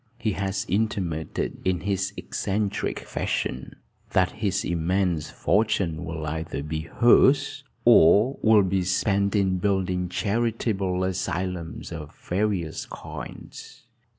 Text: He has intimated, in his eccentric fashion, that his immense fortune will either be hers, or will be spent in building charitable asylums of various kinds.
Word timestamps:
He 0.17 0.31
has 0.31 0.65
intimated, 0.67 1.61
in 1.63 1.81
his 1.81 2.11
eccentric 2.17 3.01
fashion, 3.01 3.75
that 4.13 4.31
his 4.31 4.65
immense 4.65 5.29
fortune 5.29 6.03
will 6.03 6.25
either 6.25 6.63
be 6.63 6.79
hers, 6.97 7.63
or 7.85 8.39
will 8.41 8.63
be 8.63 8.81
spent 8.83 9.35
in 9.35 9.59
building 9.59 10.09
charitable 10.09 11.03
asylums 11.03 11.91
of 11.91 12.15
various 12.15 12.87
kinds. 12.87 13.83